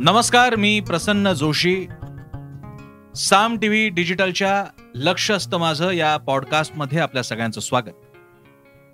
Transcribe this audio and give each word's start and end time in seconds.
नमस्कार 0.00 0.54
मी 0.54 0.80
प्रसन्न 0.80 1.32
जोशी. 1.32 1.86
साम 3.16 3.58
टीव्ही 3.62 3.88
डिजिटलच्या 3.88 4.64
लक्ष 4.94 5.30
असतं 5.30 5.58
माझं 5.58 5.90
या 5.90 6.16
पॉडकास्टमध्ये 6.16 6.98
आपल्या 6.98 7.22
सगळ्यांचं 7.22 7.60
स्वागत. 7.60 8.16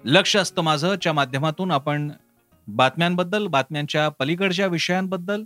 लक्ष 0.04 0.36
असतं 0.36 0.62
माझंच्या 0.62 1.12
माध्यमातून 1.12 1.70
आपण 1.70 2.10
बातम्यांबद्दल 2.66 3.46
बातम्यांच्या 3.46 4.08
पलीकडच्या 4.08 4.66
विषयांबद्दल 4.66 5.44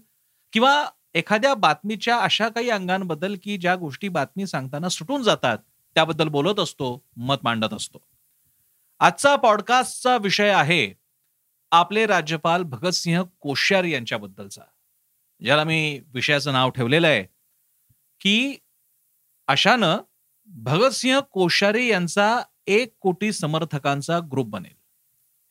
किंवा 0.53 0.87
एखाद्या 1.15 1.55
बातमीच्या 1.55 2.19
अशा 2.19 2.49
काही 2.49 2.71
अंगांबद्दल 2.71 3.37
की 3.43 3.57
ज्या 3.57 3.77
गोष्टी 3.77 4.09
बातमी 4.09 4.47
सांगताना 4.47 4.89
सुटून 4.89 5.23
जातात 5.23 5.59
त्याबद्दल 5.95 6.29
बोलत 6.29 6.61
असतो 6.61 7.05
मत 7.17 7.37
मांडत 7.43 7.75
असतो. 7.75 7.99
आजचा 9.01 9.37
पॉडकास्टचा 9.37 10.17
विषय 10.17 10.49
आहे 10.49 10.95
आपले 11.73 12.07
राज्यपाल 12.07 12.63
भगतसिंह 12.63 13.23
कोश्यारी 13.41 13.93
यांच्याबद्दलचा. 13.93 14.63
ज्याला 15.43 15.65
मी 15.65 16.01
विषयाचं 16.15 16.53
नाव 16.53 16.71
ठेवलेलं 16.71 17.07
आहे 17.07 17.23
की 18.21 18.57
अशानं 19.49 19.99
भगतसिंह 20.49 21.19
कोश्यारी 21.33 21.87
यांचा 21.89 22.43
एक 22.67 22.93
कोटी 23.01 23.33
समर्थकांचा 23.33 24.19
ग्रुप 24.33 24.47
बनेल. 24.47 24.73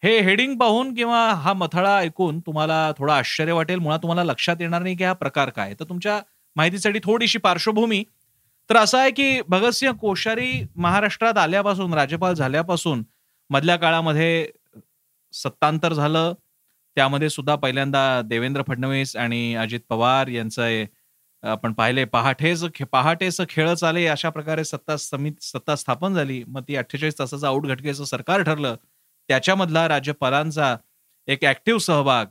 हे 0.03 0.19
हेडिंग 0.21 0.57
पाहून 0.59 0.93
किंवा 0.95 1.19
हा 1.33 1.53
मथळा 1.53 1.97
ऐकून 1.97 2.39
तुम्हाला 2.39 2.91
थोडं 2.97 3.13
आश्चर्य 3.13 3.51
वाटेल 3.53 3.79
मुळात 3.79 3.99
तुम्हाला 3.99 4.23
लक्षात 4.23 4.61
येणार 4.61 4.81
नाही 4.81 4.95
की 4.95 5.03
हा 5.03 5.13
प्रकार 5.13 5.49
काय 5.49 5.73
तर 5.79 5.85
तुमच्या 5.89 6.19
माहितीसाठी 6.55 6.99
थोडीशी 7.03 7.37
पार्श्वभूमी. 7.39 8.03
तर 8.69 8.77
असं 8.77 8.97
आहे 8.97 9.11
की 9.11 9.41
भगतसिंह 9.47 9.93
कोश्यारी 9.93 10.51
महाराष्ट्रात 10.75 11.37
आल्यापासून 11.37 11.93
राज्यपाल 11.93 12.33
झाल्यापासून 12.33 13.03
मधल्या 13.49 13.75
काळामध्ये 13.75 14.47
सत्तांतर 15.33 15.93
झालं 15.93 16.33
त्यामध्ये 16.97 17.29
सुद्धा 17.29 17.55
पहिल्यांदा 17.55 18.21
देवेंद्र 18.25 18.61
फडणवीस 18.67 19.15
आणि 19.15 19.55
अजित 19.55 19.79
पवार 19.89 20.27
यांचं 20.27 20.83
आपण 21.43 21.73
पाहिले 21.73 22.03
पहाटेच 22.05 22.63
पहाटेच 22.91 23.39
खेळच 23.49 23.83
आले 23.83 24.05
अशा 24.07 24.29
प्रकारे 24.29 24.63
सत्ता 24.63 24.95
समित 24.97 25.41
सत्ता 25.43 25.75
स्थापन 25.75 26.13
झाली. 26.13 26.43
मग 26.47 26.61
ती 26.67 26.75
अठ्ठेचाळीस 26.75 27.19
तासाचं 27.19 27.47
आउट 27.47 27.65
घटकेचं 27.67 28.03
सरकार 28.05 28.41
ठरलं. 28.43 28.75
त्याच्यामधला 29.29 29.87
राज्यपालांचा 29.87 30.75
एक 31.27 31.43
ऍक्टिव्ह 31.45 31.79
सहभाग. 31.79 32.25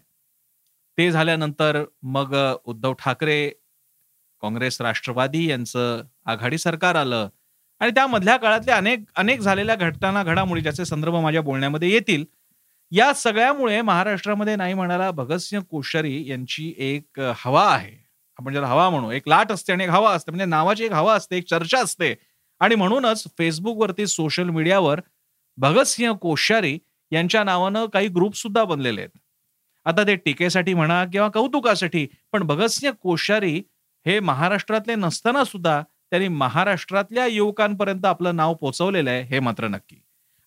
ते 0.98 1.10
झाल्यानंतर 1.10 1.82
मग 2.02 2.34
उद्धव 2.64 2.92
ठाकरे 2.94 3.48
काँग्रेस 4.42 4.80
राष्ट्रवादी 4.80 5.46
यांचं 5.50 6.02
आघाडी 6.26 6.58
सरकार 6.58 6.94
आलं. 6.96 7.28
आणि 7.80 7.90
त्यामधल्या 7.90 8.36
काळातल्या 8.36 8.76
अनेक 8.76 9.04
अनेक 9.16 9.40
झालेल्या 9.40 9.74
घटना 9.76 10.22
घडामोडी 10.22 10.60
ज्याचे 10.60 10.84
संदर्भ 10.84 11.14
माझ्या 11.16 11.42
बोलण्यामध्ये 11.42 11.90
येतील 11.92 12.24
या 12.92 13.12
सगळ्यामुळे 13.14 13.80
महाराष्ट्रामध्ये 13.82 14.56
नाही 14.56 14.74
म्हणाला 14.74 15.10
भगतसिंह 15.10 15.62
कोश्यारी 15.70 16.22
यांची 16.28 16.72
एक 16.78 17.20
हवा 17.36 17.64
आहे. 17.74 17.96
आपण 18.38 18.52
ज्याला 18.52 18.68
हवा 18.68 18.88
म्हणू 18.90 19.10
एक 19.10 19.28
लाट 19.28 19.52
असते 19.52 19.72
आणि 19.72 19.84
एक 19.84 19.90
हवा 19.90 20.12
असते. 20.14 20.30
म्हणजे 20.30 20.44
नावाची 20.46 20.84
एक 20.84 20.92
हवा 20.92 21.14
असते 21.14 21.36
एक 21.36 21.48
चर्चा 21.50 21.80
असते. 21.82 22.14
आणि 22.60 22.74
म्हणूनच 22.74 23.24
फेसबुकवरती 23.38 24.06
सोशल 24.06 24.48
मीडियावर 24.50 25.00
भगतसिंह 25.58 26.12
कोश्यारी 26.22 26.78
यांच्या 27.12 27.42
नावानं 27.44 27.86
काही 27.86 28.08
ग्रुप 28.08 28.34
सुद्धा 28.36 28.64
बनलेले 28.64 29.00
आहेत. 29.00 29.18
आता 29.86 30.02
ते 30.06 30.14
टीकेसाठी 30.16 30.74
म्हणा 30.74 31.04
किंवा 31.04 31.28
कौतुकासाठी 31.28 32.06
पण 32.32 32.42
भगतसिंह 32.46 32.92
कोश्यारी 33.02 33.56
हे 34.06 34.18
महाराष्ट्रातले 34.20 34.94
नसताना 34.94 35.44
सुद्धा 35.44 35.80
त्यांनी 36.10 36.28
महाराष्ट्रातल्या 36.28 37.26
युवकांपर्यंत 37.26 38.04
आपलं 38.06 38.36
नाव 38.36 38.54
पोचवलेलं 38.54 39.10
आहे 39.10 39.22
हे 39.22 39.40
मात्र 39.40 39.68
नक्की. 39.68 40.00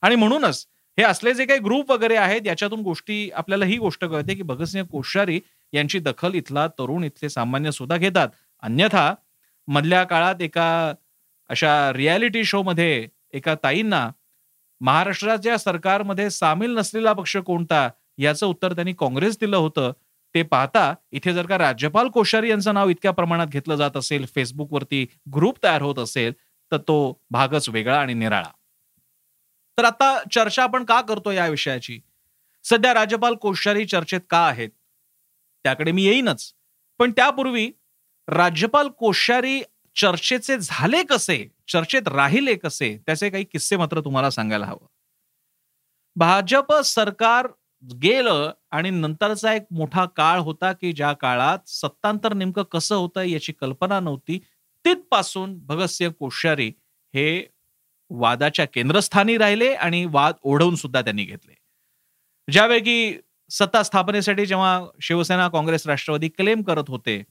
आणि 0.03 0.15
म्हणूनच 0.15 0.65
हे 0.97 1.03
असले 1.03 1.33
जे 1.33 1.45
काही 1.45 1.59
ग्रुप 1.59 1.91
वगैरे 1.91 2.15
आहेत 2.17 2.47
याच्यातून 2.47 2.81
गोष्टी 2.81 3.29
आपल्याला 3.35 3.65
ही 3.65 3.77
गोष्ट 3.77 4.05
कळते 4.05 4.33
की 4.35 4.43
भगतसिंह 4.43 4.85
कोश्यारी 4.91 5.39
यांची 5.73 5.99
दखल 5.99 6.33
इथला 6.35 6.67
तरुण 6.79 7.03
इथले 7.03 7.29
सामान्य 7.29 7.71
सुद्धा 7.71 7.97
घेतात. 7.97 8.29
अन्यथा 8.63 9.13
मधल्या 9.67 10.03
काळात 10.03 10.41
एका 10.41 10.93
अशा 11.49 11.91
रियालिटी 11.93 12.43
शो 12.45 12.61
मध्ये 12.63 13.07
एका 13.33 13.55
ताईंना 13.63 14.09
महाराष्ट्राच्या 14.81 15.57
सरकारमध्ये 15.57 16.29
सामील 16.29 16.77
नसलेला 16.77 17.13
पक्ष 17.13 17.37
कोणता 17.37 17.87
याचं 18.17 18.45
उत्तर 18.47 18.73
त्यांनी 18.73 18.93
काँग्रेस 18.99 19.37
दिलं 19.41 19.57
होतं. 19.57 19.91
ते 20.35 20.41
पाहता 20.43 20.93
इथे 21.11 21.33
जर 21.33 21.45
का 21.45 21.57
राज्यपाल 21.57 22.07
कोश्यारी 22.13 22.49
यांचं 22.49 22.73
नाव 22.73 22.89
इतक्या 22.89 23.11
प्रमाणात 23.11 23.47
घेतलं 23.47 23.75
जात 23.75 23.97
असेल 23.97 24.25
फेसबुकवरती 24.35 25.05
ग्रुप 25.35 25.63
तयार 25.63 25.81
होत 25.81 25.99
असेल 25.99 26.33
तर 26.71 26.77
तो 26.77 26.97
भागच 27.31 27.69
वेगळा 27.69 27.99
आणि 28.01 28.13
निराळा. 28.13 28.49
तर 29.77 29.85
आता 29.85 30.23
चर्चा 30.31 30.63
आपण 30.63 30.83
का 30.83 31.01
करतो 31.01 31.31
या 31.31 31.47
विषयाची? 31.47 31.99
सध्या 32.63 32.93
राज्यपाल 32.93 33.35
कोश्यारी 33.35 33.85
चर्चेत 33.85 34.21
का 34.29 34.47
आहेत? 34.47 34.69
त्याकडे 35.63 35.91
मी 35.91 36.03
येईनच. 36.03 36.53
पण 36.99 37.11
त्यापूर्वी 37.11 37.71
राज्यपाल 38.27 38.87
कोश्यारी 38.87 39.61
चर्चेचे 39.95 40.57
झाले 40.57 41.03
कसे? 41.03 41.47
चर्चेत 41.67 42.07
राहिले 42.07 42.55
कसे? 42.55 42.97
त्याचे 43.05 43.29
काही 43.29 43.43
किस्से 43.43 43.77
मात्र 43.77 44.01
तुम्हाला 44.01 44.29
सांगायला 44.29 44.65
हवं. 44.65 44.85
भाजप 46.15 46.73
सरकार 46.73 47.47
गेलं 48.01 48.51
आणि 48.71 48.89
नंतरचा 48.89 49.53
एक 49.53 49.63
मोठा 49.71 50.05
काळ 50.05 50.39
होता 50.39 50.73
की 50.73 50.93
ज्या 50.93 51.13
काळात 51.13 51.69
सत्तांतर 51.69 52.33
नेमकं 52.33 52.63
कसं 52.63 52.95
होतं 52.95 53.21
याची 53.21 53.53
कल्पना 53.53 53.99
नव्हती. 53.99 54.39
तिथपासून 54.85 55.59
भगतसिंह 55.65 56.11
कोश्यारी 56.11 56.67
हे 57.15 57.56
वादाच्या 58.09 58.65
केंद्रस्थानी 58.65 59.37
राहिले 59.37 59.73
आणि 59.73 60.05
वाद 60.05 60.35
ओढवून 60.43 60.75
सुद्धा 60.75 61.01
त्यांनी 61.01 61.23
घेतले. 61.23 61.53
ज्यावेळी 62.47 63.17
सत्ता 63.51 63.83
स्थापनेसाठी 63.83 64.45
जेव्हा 64.45 64.79
शिवसेना 65.01 65.47
काँग्रेस 65.47 65.87
राष्ट्रवादी 65.87 66.29
क्लेम 66.29 66.61
करत 66.61 66.83
होते 66.87 67.21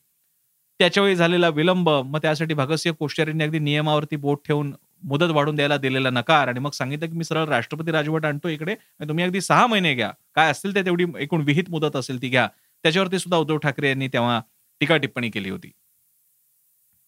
त्याच्यावेळी 0.81 1.17
झालेला 1.17 1.49
विलंब 1.49 1.89
मग 1.91 2.19
त्यासाठी 2.23 2.55
भगतसिंह 2.55 2.95
कोश्यारींनी 2.95 3.45
अगदी 3.45 3.59
नियमावरती 3.59 4.17
बोट 4.17 4.41
ठेवून 4.47 4.75
मुदत 5.03 5.31
वाढून 5.31 5.57
द्यायला 5.57 5.77
दिलेला 5.77 6.11
नकार 6.11 6.49
आणि 6.49 6.61
मग 6.61 6.71
सांगितलं 6.71 7.07
की 7.07 7.13
मी 7.13 7.25
सरळ 7.25 7.45
राष्ट्रपती 7.45 7.91
राजवट 7.93 8.25
आणतो 8.25 8.49
इकडे 8.49 8.75
तुम्ही 9.09 9.25
अगदी 9.25 9.41
सहा 9.41 9.67
महिने 9.67 9.95
घ्या. 9.95 10.11
काय 10.35 10.51
असतील 10.51 10.75
ते 10.75 10.85
तेवढी 10.85 11.05
एकूण 11.19 11.43
विहित 11.43 11.71
मुदत 11.71 11.97
असेल 11.97 12.23
ती 12.23 12.29
घ्या. 12.29 12.49
त्याच्यावरती 12.85 13.19
सुद्धा 13.19 13.39
उद्धव 13.39 13.57
ठाकरे 13.57 13.89
यांनी 13.89 14.09
तेव्हा 14.09 14.41
टीका 14.81 14.97
टिप्पणी 14.97 15.31
केली 15.31 15.51
होती. 15.51 15.71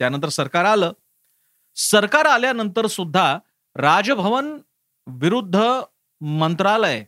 त्यानंतर 0.00 0.28
सरकार 0.28 0.64
आलं. 0.64 0.92
सरकार 1.76 2.26
आल्यानंतर 2.26 2.86
सुद्धा 2.86 3.38
राजभवन 3.78 4.58
विरुद्ध 5.06 5.62
मंत्रालय 6.20 7.04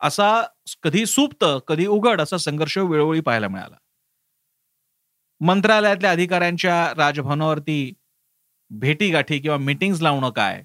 असा 0.00 0.42
कधी 0.82 1.06
सुप्त 1.06 1.44
कधी 1.68 1.86
उघड 1.86 2.20
असा 2.20 2.36
संघर्ष 2.36 2.78
वेळोवेळी 2.78 3.20
पाहायला 3.20 3.48
मिळाला. 3.48 3.76
मंत्रालयातल्या 5.40 6.10
अधिकाऱ्यांच्या 6.10 6.92
राजभवनावरती 6.96 7.92
भेटीगाठी 8.70 9.38
किंवा 9.38 9.56
मिटिंग 9.56 9.94
लावणं 10.00 10.30
काय? 10.30 10.62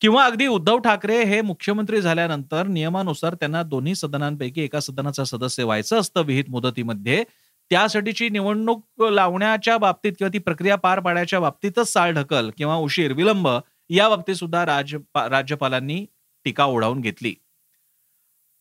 किंवा 0.00 0.24
अगदी 0.24 0.46
उद्धव 0.46 0.78
ठाकरे 0.78 1.24
हे 1.24 1.40
मुख्यमंत्री 1.40 2.00
झाल्यानंतर 2.00 2.66
नियमानुसार 2.66 3.34
त्यांना 3.34 3.62
दोन्ही 3.62 3.94
सदनांपैकी 3.94 4.60
एका 4.60 4.80
सदनाचा 4.80 5.24
सदस्य 5.24 5.64
व्हायचं 5.64 6.00
असतं 6.00 6.22
विहित 6.22 6.44
मुदतीमध्ये. 6.48 7.24
त्यासाठीची 7.70 8.28
निवडणूक 8.28 9.02
लावण्याच्या 9.02 9.78
बाबतीत 9.78 10.12
किंवा 10.18 10.32
ती 10.32 10.38
प्रक्रिया 10.38 10.76
पार 10.76 11.00
पाडण्याच्या 11.00 11.40
बाबतीतच 11.40 11.88
साल 11.88 12.12
ढकल 12.12 12.50
किंवा 12.56 12.76
उशीर 12.76 13.12
विलंब 13.12 13.48
या 13.92 14.08
बाबतीत 14.08 14.34
सुद्धा 14.34 14.64
राज्यपालांनी 14.66 16.04
टीका 16.46 16.64
ओढावून 16.64 17.00
घेतली. 17.00 17.34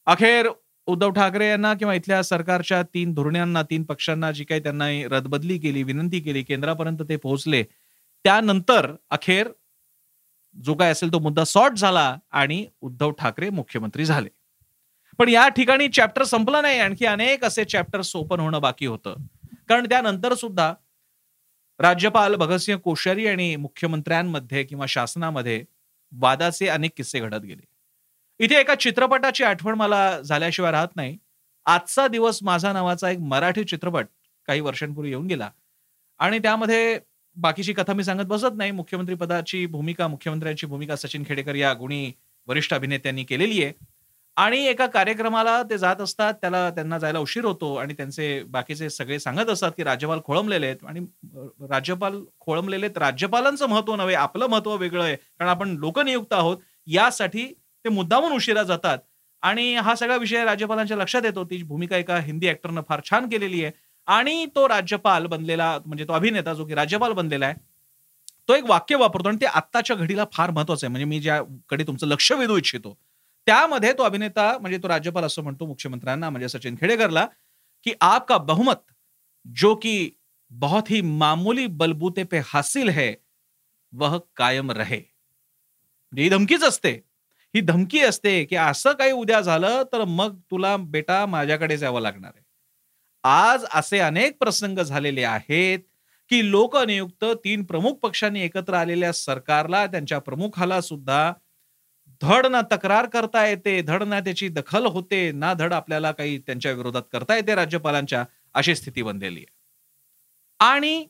अखेर 0.07 0.47
उद्धव 0.87 1.11
ठाकरे 1.11 1.49
यांना 1.49 1.73
किंवा 1.73 1.93
इथल्या 1.93 2.21
सरकारच्या 2.23 2.81
तीन 2.83 3.13
धोरणांना 3.13 3.61
तीन 3.63 3.83
पक्षांना 3.83 4.31
जी 4.31 4.43
काही 4.43 4.61
त्यांना 4.63 4.89
रदबदली 5.11 5.57
केली 5.59 5.83
विनंती 5.83 6.19
केली 6.19 6.43
केंद्रापर्यंत 6.43 7.01
ते 7.09 7.15
पोहोचले 7.15 7.63
त्यानंतर 8.25 8.91
अखेर 9.09 9.47
जो 10.55 10.73
काय 10.73 10.91
असेल 10.91 11.11
तो 11.13 11.19
मुद्दा 11.19 11.43
सॉर्ट 11.45 11.73
झाला 11.73 12.15
आणि 12.31 12.65
उद्धव 12.81 13.11
ठाकरे 13.11 13.49
मुख्यमंत्री 13.49 14.05
झाले. 14.05 14.29
पण 15.19 15.29
या 15.29 15.47
ठिकाणी 15.47 15.87
चॅप्टर 15.89 16.23
संपला 16.23 16.61
नाही 16.61 16.79
आणखी 16.79 17.05
अनेक 17.05 17.43
असे 17.45 17.63
चॅप्टर्स 17.65 18.15
ओपन 18.15 18.39
होणं 18.39 18.61
बाकी 18.61 18.85
होतं. 18.85 19.15
कारण 19.69 19.85
त्यानंतर 19.85 20.33
सुद्धा 20.33 20.73
राज्यपाल 21.81 22.35
भगतसिंह 22.35 22.77
कोश्यारी 22.79 23.27
आणि 23.27 23.55
मुख्यमंत्र्यांमध्ये 23.55 24.63
किंवा 24.63 24.85
शासनामध्ये 24.85 25.63
वादाचे 26.11 26.67
अनेक 26.67 26.91
किस्से 26.97 27.19
घडत 27.19 27.41
गेले. 27.41 27.65
इथे 28.39 28.55
एका 28.55 28.75
चित्रपटाची 28.75 29.43
आठवण 29.43 29.75
मला 29.75 30.21
झाल्याशिवाय 30.21 30.71
राहत 30.71 30.87
नाही. 30.95 31.17
आजचा 31.65 32.07
दिवस 32.07 32.39
माझा 32.43 32.73
नावाचा 32.73 33.09
एक 33.09 33.19
मराठी 33.19 33.63
चित्रपट 33.63 34.05
काही 34.47 34.61
वर्षांपूर्वी 34.61 35.11
येऊन 35.11 35.27
गेला. 35.27 35.49
आणि 36.19 36.39
त्यामध्ये 36.39 36.99
बाकीची 37.35 37.73
कथा 37.73 37.93
मी 37.93 38.03
सांगत 38.03 38.23
बसत 38.23 38.55
नाही. 38.55 38.71
मुख्यमंत्री 38.71 39.15
पदाची 39.15 39.65
भूमिका 39.65 40.07
मुख्यमंत्र्यांची 40.07 40.67
भूमिका 40.67 40.95
सचिन 40.95 41.23
खेडेकर 41.27 41.55
या 41.55 41.73
गुणी 41.73 42.11
वरिष्ठ 42.47 42.73
अभिनेत्यांनी 42.73 43.23
केलेली 43.23 43.63
आहे. 43.63 43.73
आणि 44.37 44.57
एका 44.67 44.85
कार्यक्रमाला 44.87 45.61
ते 45.63 45.77
जात 45.77 46.01
असतात 46.01 46.33
त्याला 46.41 46.69
त्यांना 46.69 46.97
जायला 46.99 47.19
उशीर 47.19 47.45
होतो 47.45 47.73
आणि 47.75 47.93
त्यांचे 47.93 48.43
बाकीचे 48.49 48.89
सगळे 48.89 49.19
सांगत 49.19 49.49
असतात 49.49 49.71
की 49.77 49.83
राज्यपाल 49.83 50.19
खोळंबलेले 50.25 50.65
आहेत 50.65 50.85
आणि 50.87 50.99
राज्यपाल 51.69 52.21
खोळंबलेले 52.39 52.85
आहेत. 52.85 52.97
राज्यपालांचं 52.97 53.67
महत्त्व 53.69 53.95
नव्हे 53.95 54.15
आपलं 54.15 54.47
महत्त्व 54.47 54.75
वेगळं 54.75 55.03
आहे. 55.03 55.15
कारण 55.15 55.49
आपण 55.49 55.75
लोकनियुक्त 55.79 56.33
आहोत 56.33 56.57
यासाठी 56.87 57.45
ते 57.85 57.89
मुद्दामून 57.89 58.31
उशिरा 58.33 58.63
जातात. 58.63 58.97
आणि 59.43 59.75
हा 59.75 59.95
सगळा 59.95 60.15
विषय 60.17 60.43
राज्यपालांच्या 60.45 60.97
लक्षात 60.97 61.25
येतो. 61.25 61.43
ती 61.43 61.61
भूमिका 61.63 61.97
एका 61.97 62.17
हिंदी 62.19 62.49
ऍक्टरनं 62.49 62.81
फार 62.89 63.01
छान 63.05 63.29
केलेली 63.29 63.63
आहे. 63.63 63.71
आणि 64.07 64.45
तो 64.55 64.67
राज्यपाल 64.69 65.25
बनलेला 65.27 65.77
म्हणजे 65.85 66.05
तो 66.07 66.13
अभिनेता 66.13 66.53
जो 66.53 66.65
की 66.65 66.75
राज्यपाल 66.75 67.11
बनलेला 67.13 67.45
आहे 67.45 67.55
तो 68.49 68.53
एक 68.55 68.63
वाक्य 68.69 68.95
वापरतो 68.95 69.29
आणि 69.29 69.37
ते 69.41 69.45
आत्ताच्या 69.45 69.95
घडीला 69.95 70.25
फार 70.33 70.51
महत्वाचं 70.51 70.85
आहे. 70.85 70.91
म्हणजे 70.91 71.05
मी 71.05 71.19
ज्याकडे 71.19 71.83
तुमचं 71.87 72.07
लक्ष 72.07 72.31
वेधू 72.31 72.57
इच्छितो 72.57 72.97
त्यामध्ये 73.47 73.93
तो 73.93 74.03
अभिनेता 74.03 74.57
म्हणजे 74.57 74.77
तो 74.77 74.87
राज्यपाल 74.87 75.23
असं 75.23 75.43
म्हणतो 75.43 75.65
मुख्यमंत्र्यांना 75.65 76.29
म्हणजे 76.29 76.49
सचिन 76.49 76.75
खेडेकरला 76.81 77.25
की 77.85 77.93
आपका 78.01 78.37
बहुमत 78.37 78.91
जो 79.45 79.75
की 79.75 80.09
बहुत 80.51 80.89
ही 80.89 81.01
मामूली 81.01 81.65
बलबूते 81.67 82.23
पे 82.23 82.39
हासिल 82.45 82.89
है 82.89 83.13
वह 83.93 84.17
कायम 84.35 84.71
रहे. 84.71 84.97
म्हणजे 84.97 86.23
ही 86.23 86.29
धमकीच 86.29 86.63
असते. 86.63 86.91
ही 87.53 87.61
धमकी 87.61 87.99
असते 87.99 88.43
की 88.45 88.55
असं 88.55 88.93
काही 88.93 89.11
उद्या 89.11 89.39
झालं 89.41 89.83
तर 89.93 90.03
मग 90.03 90.37
तुला 90.51 90.75
बेटा 90.77 91.25
माझ्याकडेच 91.25 91.83
यावं 91.83 92.01
लागणार 92.01 92.31
आहे. 92.35 92.43
आज 93.23 93.65
असे 93.73 93.99
अनेक 93.99 94.37
प्रसंग 94.39 94.79
झालेले 94.79 95.23
आहेत 95.23 95.79
की 96.29 96.49
लोकनियुक्त 96.51 97.25
तीन 97.45 97.63
प्रमुख 97.63 97.93
पक्षांनी 97.95 98.41
एकत्र 98.41 98.73
आलेल्या 98.73 99.11
सरकारला 99.13 99.85
त्यांच्या 99.87 100.19
प्रमुखाला 100.19 100.81
सुद्धा 100.81 101.33
धड 102.21 102.45
ना 102.45 102.61
तक्रार 102.71 103.05
करता 103.07 103.45
येते 103.47 103.81
धड 103.81 104.03
ना 104.03 104.19
त्याची 104.19 104.47
दखल 104.49 104.85
होते 104.87 105.31
ना 105.31 105.53
धड 105.53 105.73
आपल्याला 105.73 106.11
काही 106.11 106.37
त्यांच्या 106.39 106.71
विरोधात 106.71 107.03
करता 107.13 107.35
येते 107.35 107.55
राज्यपालांच्या 107.55 108.23
अशी 108.55 108.75
स्थिती 108.75 109.01
बनलेली 109.01 109.39
आहे. 109.39 109.45
आणि 110.59 111.05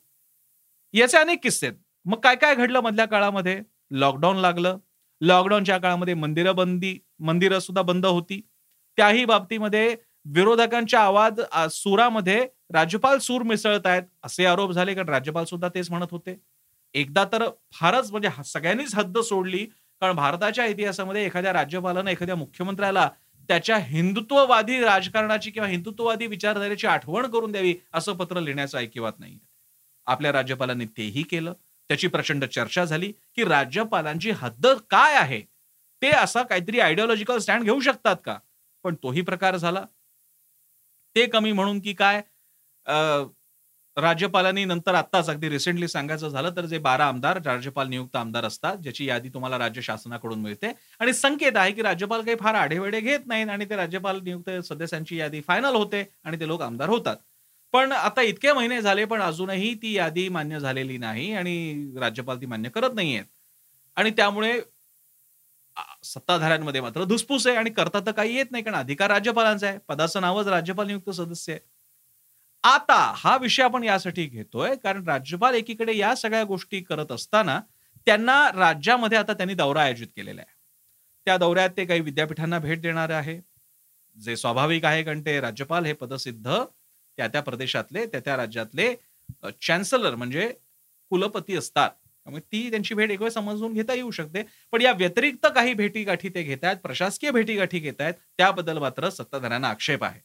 याचे 0.94 1.18
अनेक 1.18 1.40
किस्से 1.44 1.68
आहेत. 1.68 1.78
मग 2.06 2.20
काय 2.24 2.36
काय 2.36 2.56
घडलं 2.56 2.80
मधल्या 2.82 3.06
काळामध्ये? 3.06 3.62
लॉकडाऊन 3.92 4.38
लागलं. 4.38 4.78
लॉकडाऊनच्या 5.22 5.78
काळामध्ये 5.78 6.14
मंदिरं 6.14 6.56
बंदी 6.56 6.98
मंदिरं 7.22 7.60
सुद्धा 7.60 7.82
बंद 7.82 8.06
होती. 8.06 8.42
त्याही 8.98 9.26
बाबतीमध्ये 9.26 9.96
विरोधकांच्या 10.26 11.00
आवाज 11.02 11.40
सुरामध्ये 11.72 12.40
राज्यपाल 12.74 13.18
सूर 13.20 13.44
मिसळत 13.44 13.88
आहेत 13.88 14.04
असे 14.24 14.46
आरोप 14.46 14.72
झाले 14.72 14.94
कारण 14.96 15.10
राज्यपाल 15.10 15.46
सुद्धा 15.46 15.68
तेच 15.76 15.90
म्हणत 15.92 16.08
होते. 16.12 16.36
एकदा 16.96 17.24
तर 17.34 17.48
फारच 17.74 18.12
म्हणजे 18.12 18.30
सगळ्यांनीच 18.46 18.96
हद्द 18.96 19.18
सोडली 19.20 19.66
कारण 20.02 20.16
भारताच्या 20.16 20.66
इतिहासामध्ये 20.66 21.26
एखाद्या 21.26 21.54
राज्यपालानं 21.54 22.10
एखाद्या 22.10 22.36
मुख्यमंत्र्याला 22.36 23.10
त्याच्या 23.50 23.78
हिंदुत्ववादी 23.78 24.80
राजकारणाची 24.80 25.52
किंवा 25.52 25.68
हिंदुत्ववादी 25.70 26.28
विचारधारेची 26.28 26.88
आठवण 26.88 27.28
करून 27.32 27.52
द्यावी 27.52 27.74
असं 27.94 28.14
पत्र 28.14 28.40
लिहिण्याचं 28.40 28.78
ऐकिवात 28.78 29.20
नाही 29.20 29.38
आपल्या 30.08 30.32
राज्यपालांनी 30.32 30.86
तेही 30.98 31.24
केलं. 31.24 31.54
त्याची 31.90 32.08
प्रचंड 32.08 32.46
चर्चा 32.46 32.84
झाली 32.86 33.12
की 33.36 33.44
राज्यपालांची 33.44 34.32
हद्द 34.32 34.68
काय 34.90 35.16
आहे? 35.16 35.42
ते 36.02 36.10
असा 36.10 36.44
काहीतरी 36.44 36.80
आयडिओलॉजिकल 36.80 37.38
स्टँड 37.38 37.64
घेऊ 37.64 37.80
शकतात 37.80 38.16
का? 38.26 38.38
पण 38.86 38.96
तोही 39.04 39.22
प्रकार 39.22 39.56
झाला. 39.58 39.86
ते 41.16 41.26
कमी 41.26 41.52
म्हणून 41.52 41.80
की 41.80 41.94
काय? 41.94 42.22
राज्यपालांनी 43.98 44.64
नंतर 44.66 44.96
आत्ताच 44.96 45.30
अगदी 45.30 45.50
रिसेंटली 45.50 45.88
सांगायचं 45.88 46.30
झालं 46.30 46.56
तर 46.58 46.66
जे 46.66 46.78
बारा 46.80 47.06
आमदार 47.06 47.40
राज्यपाल 47.46 47.88
नियुक्त 47.88 48.16
आमदार 48.16 48.46
असतात 48.46 48.78
ज्याची 48.78 49.06
यादी 49.06 49.30
तुम्हाला 49.30 49.58
राज्य 49.58 49.82
शासनाकडून 49.82 50.40
मिळते. 50.42 50.72
आणि 51.00 51.14
संकेत 51.14 51.58
आहे 51.58 51.72
की 51.72 51.82
राज्यपाल 51.82 52.22
काही 52.22 52.38
फार 52.40 52.56
आढेवेडे 52.56 53.00
घेत 53.02 53.28
नाहीत 53.28 53.50
आणि 53.50 53.66
ते 53.70 53.76
राज्यपाल 53.76 54.20
नियुक्त 54.24 54.50
सदस्यांची 54.70 55.18
यादी 55.18 55.42
फायनल 55.48 55.76
होते 55.76 56.04
आणि 56.26 56.40
ते 56.40 56.48
लोक 56.48 56.62
आमदार 56.62 56.90
होतात. 56.90 57.16
पण 57.74 57.92
आता 57.92 58.22
इतके 58.22 58.54
महिने 58.54 58.82
झाले 58.82 59.06
पण 59.06 59.22
अजूनही 59.22 59.74
ती 59.82 59.94
यादी 59.94 60.28
मान्य 60.30 60.60
झालेली 60.60 60.98
नाही 60.98 61.32
आणि 61.34 61.92
राज्यपाल 62.00 62.42
ती 62.42 62.46
मान्य 62.46 62.70
करत 62.70 62.94
नाहीयेत. 62.96 63.26
आणि 63.98 64.12
त्यामुळे 64.12 64.60
सत्ताधाऱ्यांमध्ये 66.04 66.82
मात्र 66.82 67.04
धुसफूस 67.06 67.46
आहे 67.48 67.56
आणि 67.58 67.70
करता 67.72 68.00
तर 68.00 68.12
काही 68.12 68.36
येत 68.36 68.52
नाही 68.52 68.64
कारण 68.64 68.78
अधिकार 68.78 69.10
राज्यपालांचा 69.10 69.68
आहे. 69.68 69.78
पदाचं 69.88 70.22
नावच 70.22 70.48
राज्यपाल 70.48 70.88
नियुक्त 70.88 71.10
सदस्य 71.12 71.52
आहे. 71.54 71.60
आता 72.64 72.96
हा 73.18 73.36
विषय 73.38 73.64
आपण 73.64 73.84
यासाठी 73.84 74.26
घेतोय 74.26 74.76
कारण 74.76 75.08
राज्यपाल 75.08 75.56
एकीकडे 75.56 75.96
या 75.98 76.14
सगळ्या 76.16 76.44
गोष्टी 76.44 76.82
करत 76.82 77.12
असताना 77.12 77.60
त्यांना 78.08 78.36
राज्यामध्ये 78.56 79.18
आता 79.18 79.34
त्यांनी 79.34 79.54
दौरा 79.54 79.82
आयोजित 79.84 80.08
केलेला 80.16 80.42
आहे. 80.42 80.54
त्या 81.28 81.38
दौऱ्यात 81.38 81.70
ते 81.78 81.86
काही 81.86 82.02
विद्यापीठांना 82.02 82.60
भेट 82.60 82.82
देणार 82.82 83.10
आहे. 83.10 83.40
जे 84.18 84.36
स्वाभाविक 84.36 84.86
आहे 84.86 85.04
कारण 85.04 85.22
ते 85.26 85.40
राज्यपाल 85.42 85.86
हे 85.86 85.94
पदसिद्ध 85.94 86.48
त्या 86.50 87.28
त्या 87.28 87.42
प्रदेशातले 87.42 88.06
त्या 88.06 88.20
त्या 88.20 88.38
राज्यातले 88.38 88.94
चॅन्सलर 89.62 90.16
म्हणजे 90.16 90.48
कुलपती 91.12 91.56
असतात. 91.58 91.90
त्यामुळे 92.26 92.42
ती 92.52 92.70
त्यांची 92.72 92.96
भेट 92.96 93.12
एक 93.12 93.22
वेळ 93.22 93.30
समजून 93.30 93.74
घेता 93.74 93.94
येऊ 93.94 94.12
शकते. 94.12 94.44
पण 94.74 94.82
या 94.82 94.92
व्यतिरिक्त 94.94 95.48
काही 95.56 95.74
भेटीगाठी 95.74 96.30
ते 96.30 96.44
घेत 96.44 96.64
आहेत 96.64 96.78
प्रशासकीय 96.78 97.32
भेटीगाठी 97.32 97.80
घेत 97.80 98.02
आहेत 98.02 98.14
त्याबद्दल 98.38 98.78
मात्र 98.78 99.10
सत्ताधाऱ्यांना 99.10 99.70
आक्षेप 99.70 100.04
आहे. 100.04 100.20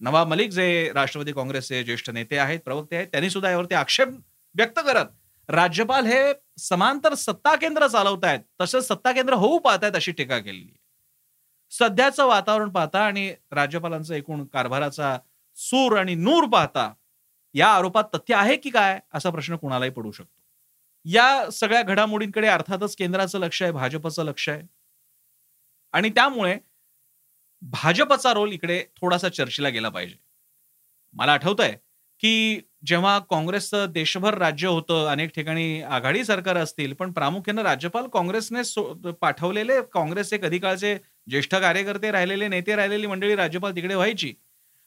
नवाब 0.00 0.28
मलिक 0.28 0.50
जे 0.50 0.92
राष्ट्रवादी 0.94 1.32
काँग्रेसचे 1.32 1.82
ज्येष्ठ 1.84 2.10
नेते 2.10 2.36
आहेत 2.38 2.60
प्रवक्ते 2.60 2.96
आहेत 2.96 3.08
त्यांनी 3.08 3.30
सुद्धा 3.30 3.50
यावरती 3.50 3.74
आक्षेप 3.74 4.08
व्यक्त 4.54 4.78
करत 4.78 5.06
राज्यपाल 5.48 6.06
हे 6.06 6.32
समांतर 6.58 7.14
सत्ता 7.14 7.54
केंद्र 7.56 7.86
चालवत 7.86 8.24
आहेत 8.24 8.40
तसंच 8.60 8.88
सत्ता 8.88 9.12
केंद्र 9.12 9.34
होऊ 9.34 9.58
पाहत 9.58 9.78
आहेत 9.82 9.94
अशी 9.94 10.12
टीका 10.12 10.38
केलेली 10.38 10.72
सध्याचं 11.70 12.26
वातावरण 12.26 12.68
पाहता 12.68 13.00
आणि 13.00 13.34
राज्यपालांचा 13.52 14.14
एकूण 14.14 14.44
कारभाराचा 14.44 15.18
सूर 15.56 15.98
आणि 15.98 16.14
नूर 16.14 16.46
पाहता 16.48 16.92
या 17.54 17.68
आरोपात 17.68 18.04
तथ्य 18.14 18.34
आहे 18.34 18.56
की 18.56 18.70
काय 18.70 19.00
असा 19.14 19.30
प्रश्न 19.30 19.56
कुणालाही 19.56 19.90
पडू 19.90 20.10
शकतो. 20.10 20.30
या 21.04 21.50
सगळ्या 21.50 21.82
घडामोडींकडे 21.82 22.46
अर्थातच 22.46 22.96
केंद्राचं 22.96 23.38
लक्ष 23.38 23.62
आहे 23.62 23.72
भाजपचं 23.72 24.24
लक्ष 24.24 24.48
आहे. 24.48 24.62
आणि 25.92 26.10
त्यामुळे 26.10 26.58
भाजपचा 27.62 28.32
रोल 28.32 28.52
इकडे 28.52 28.82
थोडासा 29.00 29.28
चर्चेला 29.28 29.68
गेला 29.68 29.88
पाहिजे. 29.88 30.14
मला 31.14 31.32
आठवत 31.32 31.60
आहे 31.60 31.72
की 32.22 32.60
जेव्हा 32.86 33.18
काँग्रेसचं 33.30 33.92
देशभर 33.92 34.34
राज्य 34.38 34.68
होतं 34.68 35.06
अनेक 35.06 35.30
ठिकाणी 35.34 35.80
आघाडी 35.82 36.24
सरकार 36.24 36.56
असतील 36.56 36.92
पण 36.92 37.12
प्रामुख्यानं 37.12 37.62
राज्यपाल 37.62 38.06
काँग्रेसने 38.12 39.12
पाठवलेले 39.20 39.80
काँग्रेसचे 39.94 40.38
कधी 40.38 40.58
काळचे 40.58 40.96
ज्येष्ठ 41.28 41.54
कार्यकर्ते 41.54 42.10
राहिलेले 42.10 42.48
नेते 42.48 42.76
राहिलेली 42.76 43.06
मंडळी 43.06 43.36
राज्यपाल 43.36 43.74
तिकडे 43.76 43.94
व्हायची. 43.94 44.32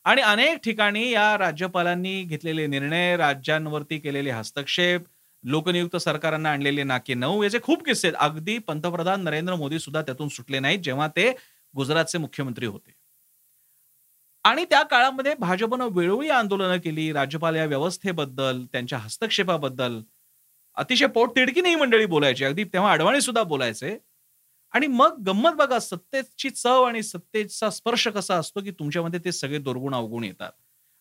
आणि 0.06 0.22
अनेक 0.22 0.58
ठिकाणी 0.64 1.10
या 1.12 1.38
राज्यपालांनी 1.38 2.22
घेतलेले 2.24 2.66
निर्णय 2.68 3.16
राज्यांवरती 3.18 3.98
केलेले 4.00 4.32
हस्तक्षेप 4.32 5.04
लोकनियुक्त 5.44 5.96
सरकारांना 5.98 6.52
आणलेले 6.52 6.84
नाके 6.84 7.14
नऊ 7.14 7.44
याचे 7.44 7.60
खूप 7.64 7.84
किस्से 7.86 8.08
आहेत. 8.08 8.18
अगदी 8.20 8.58
पंतप्रधान 8.58 9.24
नरेंद्र 9.24 9.56
मोदी 9.56 9.80
सुद्धा 9.80 10.02
त्यातून 10.02 10.28
सुटले 10.30 10.60
नाहीत. 10.60 10.80
जेव्हा 10.80 11.08
ते 11.08 11.32
गुजरातचे 11.76 12.18
मुख्यमंत्री 12.18 12.66
होते. 12.66 12.94
आणि 14.44 14.66
त्या 14.66 14.84
काळामध्ये 14.84 15.36
भाजपनं 15.36 15.88
वेळोवेळी 15.92 16.30
आंदोलनं 16.30 16.78
केली 16.78 17.14
राज्यपाल 17.14 17.56
या 17.56 17.66
व्यवस्थेबद्दल 17.66 18.66
त्यांच्या 18.66 18.98
हस्तक्षेपाबद्दल. 19.00 20.02
अतिशय 20.76 21.08
पोट 21.08 21.36
तिडकी 21.36 21.76
मंडळी 21.76 22.06
बोलायची 22.06 22.46
अगदी 22.46 22.64
तेव्हा 22.64 22.92
अडवाणी 22.92 23.22
सुद्धा 23.22 23.44
बोलायचे. 23.44 23.98
आणि 24.72 24.88
मग 24.88 25.24
गंमत 25.28 25.52
बघा 25.52 25.80
सत्तेची 25.80 26.50
चव 26.50 26.84
आणि 26.84 27.04
सत्तेचा 27.04 27.70
स्पर्श 27.70 28.08
कसा 28.08 28.36
असतो 28.36 28.62
की 28.62 28.72
तुमच्यामध्ये 28.72 29.20
ते 29.26 29.32
सगळे 29.32 29.58
दुर्गुण 29.58 29.96
अवगुण 29.96 30.24
येतात. 30.24 30.52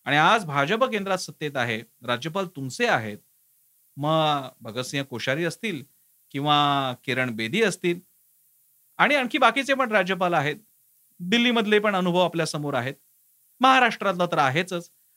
आणि 0.05 0.17
आज 0.17 0.45
भाजप 0.45 0.83
केंद्रात 0.83 1.17
सत्तेत 1.17 1.51
आहे 1.55 1.81
राज्यपाल 2.05 2.47
तुमचे 2.47 2.87
आहेत. 2.87 3.17
मग 3.97 4.47
भगतसिंह 4.61 5.03
कोश्यारी 5.03 5.45
असतील 5.45 5.83
किंवा 6.31 6.93
किरण 7.03 7.35
बेदी 7.35 7.61
असतील. 7.63 7.99
आणि 8.97 9.15
आणखी 9.15 9.37
बाकीचे 9.37 9.73
पण 9.73 9.91
राज्यपाल 9.91 10.33
आहेत. 10.33 10.55
दिल्लीमधले 11.29 11.79
पण 11.79 11.95
अनुभव 11.95 12.19
आपल्यासमोर 12.19 12.73
आहेत. 12.73 12.93
महाराष्ट्रातला 13.61 14.25
तर 14.25 14.37
आहेच 14.37 14.73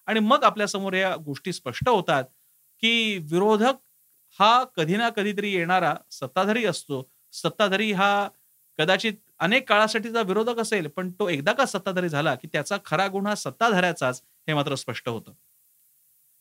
आणि 0.09 0.21
मग 0.21 0.45
आपल्यासमोर 0.45 0.93
या 0.93 1.15
गोष्टी 1.17 1.53
स्पष्ट 1.53 1.89
होतात 1.89 2.25
की 2.83 3.19
विरोधक 3.31 3.75
हा 4.41 4.65
कधी 4.77 4.97
ना 4.97 5.09
कधीतरी 5.09 5.53
येणारा 5.53 5.95
सत्ताधारी 6.11 6.65
असतो. 6.65 7.03
सत्ताधारी 7.33 7.93
हा 7.93 8.29
कदाचित 8.79 9.15
अनेक 9.39 9.69
काळासाठीचा 9.69 10.23
विरोधक 10.23 10.59
असेल 10.59 10.87
पण 10.89 11.11
तो 11.11 11.29
एकदा 11.29 11.53
का 11.53 11.67
सत्ताधारी 11.67 12.09
झाला 12.09 12.35
की 12.35 12.49
त्याचा 12.53 12.77
खरा 12.85 13.07
गुण 13.09 13.27
हा 13.27 13.35
सत्ताधाऱ्याचाच 13.35 14.23
हे 14.49 14.55
मात्र 14.55 14.75
स्पष्ट 14.75 15.09
होतं. 15.09 15.33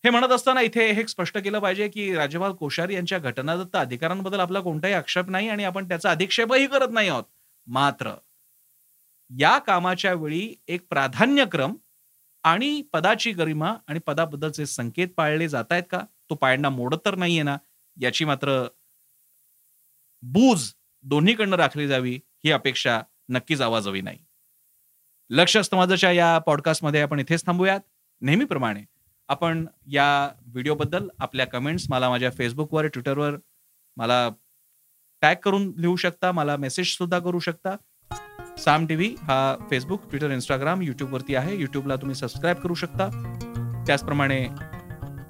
हे 0.03 0.09
म्हणत 0.09 0.31
असताना 0.31 0.61
इथे 0.61 0.91
हे 0.91 1.07
स्पष्ट 1.07 1.37
केलं 1.37 1.59
पाहिजे 1.59 1.87
की 1.87 2.13
राज्यपाल 2.15 2.51
कोश्यारी 2.51 2.95
यांच्या 2.95 3.19
घटनादत्त 3.19 3.75
अधिकारांबद्दल 3.75 4.39
आपला 4.39 4.59
कोणताही 4.59 4.93
आक्षेप 4.93 5.29
नाही 5.29 5.49
आणि 5.49 5.63
आपण 5.63 5.87
त्याचा 5.87 6.11
अधिक्षेपही 6.11 6.67
करत 6.67 6.91
नाही 6.91 7.09
आहोत. 7.09 7.23
मात्र 7.67 8.11
या 9.29 9.59
कामाच्या 9.59 10.13
वेळी 10.13 10.55
एक 10.67 10.87
प्राधान्यक्रम 10.89 11.75
आणि 12.43 12.81
पदाची 12.93 13.31
गरिमा 13.31 13.73
आणि 13.87 13.99
पदाबद्दलचे 13.99 14.65
संकेत 14.65 15.07
पाळले 15.17 15.47
जात 15.47 15.65
आहेत 15.71 15.83
का? 15.89 16.01
तो 16.29 16.35
पाळणा 16.35 16.69
मोडत 16.69 16.97
तर 17.05 17.15
नाहीये 17.15 17.43
ना? 17.43 17.57
याची 18.01 18.25
मात्र 18.25 18.67
बूज 20.21 20.73
दोन्हीकडनं 21.03 21.55
राखली 21.55 21.87
जावी 21.87 22.15
ही 22.15 22.51
अपेक्षा 22.51 23.01
नक्कीच 23.29 23.61
आवाजावी 23.61 24.01
नाही. 24.01 24.19
लक्ष 25.29 25.57
माझच्या 25.57 26.11
या 26.11 26.37
पॉडकास्टमध्ये 26.39 27.01
आपण 27.01 27.19
इथेच 27.19 27.45
थांबूयात. 27.45 27.79
नेहमीप्रमाणे 28.21 28.83
आपण 29.27 29.65
या 29.85 30.29
व्हिडिओबद्दल 30.41 31.09
आपल्या 31.19 31.47
कमेंट्स 31.47 31.85
मला 31.89 32.09
माझ्या 32.09 32.31
फेसबुकवर 32.31 32.87
ट्विटरवर 32.87 33.31
मला 33.97 34.29
टॅग 35.21 35.35
करून 35.35 35.73
लिहू 35.77 35.95
शकता 35.95 36.31
मला 36.31 36.57
मेसेज 36.57 36.87
सुद्धा 36.87 37.19
करू 37.19 37.39
शकता. 37.39 37.75
साम 38.57 38.85
टीव्ही 38.85 39.07
हा 39.21 39.55
फेसबुक 39.69 40.01
ट्विटर 40.09 40.31
इंस्टाग्राम 40.31 40.81
युट्यूबवरती 40.81 41.35
आहे. 41.35 41.55
युट्यूबला 41.55 41.95
तुम्ही 41.95 42.15
सबस्क्राईब 42.15 42.57
करू 42.57 42.73
शकता. 42.73 43.07
त्याचप्रमाणे 43.87 44.45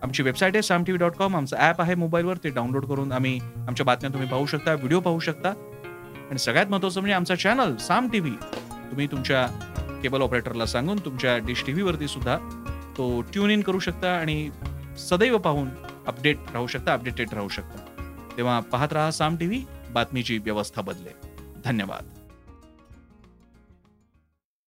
आमची 0.03 0.23
वेबसाईट 0.23 0.55
आहे 0.55 0.61
Saam 0.61 0.83
T 0.83 0.91
V 0.91 0.99
dot 0.99 1.15
com 1.15 1.35
आमचं 1.35 1.57
ॲप 1.57 1.81
आहे 1.81 1.95
मोबाईलवर 1.95 2.37
ते 2.43 2.49
डाउनलोड 2.49 2.85
करून 2.85 3.11
आम्ही 3.11 3.39
आमच्या 3.67 3.85
बातम्या 3.85 4.11
तुम्ही 4.13 4.27
पाहू 4.29 4.45
शकता 4.45 4.73
व्हिडिओ 4.73 4.99
पाहू 4.99 5.19
शकता. 5.19 5.49
आणि 6.29 6.37
सगळ्यात 6.39 6.69
महत्त्वाचं 6.69 6.99
म्हणजे 7.01 7.15
आमचा 7.15 7.35
चॅनल 7.35 7.75
साम 7.77 8.07
टी 8.09 8.19
व्ही 8.19 8.35
तुम्ही 8.91 9.07
तुमच्या 9.07 9.45
केबल 10.03 10.21
ऑपरेटरला 10.21 10.65
सांगून 10.65 10.99
तुमच्या 11.05 11.37
डिश 11.37 11.63
टी 11.65 11.73
व्हीवरती 11.73 12.07
सुद्धा 12.07 12.37
तो 12.97 13.21
ट्यून 13.33 13.51
इन 13.51 13.61
करू 13.61 13.79
शकता 13.79 14.15
आणि 14.17 14.49
सदैव 14.99 15.37
पाहून 15.37 15.69
अपडेट 16.07 16.51
राहू 16.53 16.67
शकता 16.67 16.93
अपडेटेड 16.93 17.33
राहू 17.33 17.49
शकता. 17.49 17.79
तेव्हा 18.37 18.59
पाहत 18.71 18.93
राहा 18.93 19.11
साम 19.11 19.35
टी 19.35 19.45
व्ही 19.45 19.63
बातमीची 19.93 20.37
व्यवस्था 20.37 20.81
बदले 20.81 21.11
धन्यवाद. 21.65 22.14